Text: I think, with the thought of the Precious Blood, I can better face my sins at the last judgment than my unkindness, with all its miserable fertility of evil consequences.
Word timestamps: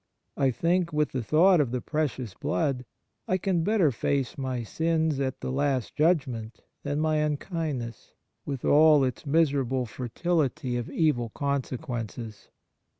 I 0.35 0.49
think, 0.49 0.91
with 0.91 1.11
the 1.11 1.21
thought 1.21 1.61
of 1.61 1.69
the 1.69 1.79
Precious 1.79 2.33
Blood, 2.33 2.85
I 3.27 3.37
can 3.37 3.63
better 3.63 3.91
face 3.91 4.35
my 4.35 4.63
sins 4.63 5.19
at 5.19 5.41
the 5.41 5.51
last 5.51 5.95
judgment 5.95 6.61
than 6.81 6.99
my 6.99 7.17
unkindness, 7.17 8.15
with 8.43 8.65
all 8.65 9.03
its 9.03 9.27
miserable 9.27 9.85
fertility 9.85 10.75
of 10.75 10.89
evil 10.89 11.29
consequences. 11.29 12.49